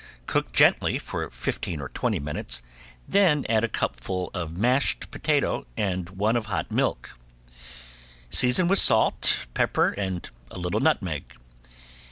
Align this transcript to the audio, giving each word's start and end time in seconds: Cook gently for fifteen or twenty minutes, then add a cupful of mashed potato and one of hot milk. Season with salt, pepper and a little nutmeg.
Cook 0.25 0.51
gently 0.51 0.97
for 0.97 1.29
fifteen 1.29 1.79
or 1.79 1.89
twenty 1.89 2.17
minutes, 2.17 2.63
then 3.07 3.45
add 3.47 3.63
a 3.63 3.67
cupful 3.67 4.31
of 4.33 4.57
mashed 4.57 5.11
potato 5.11 5.67
and 5.77 6.09
one 6.09 6.35
of 6.35 6.47
hot 6.47 6.71
milk. 6.71 7.19
Season 8.31 8.67
with 8.67 8.79
salt, 8.79 9.45
pepper 9.53 9.89
and 9.91 10.27
a 10.49 10.57
little 10.57 10.79
nutmeg. 10.79 11.35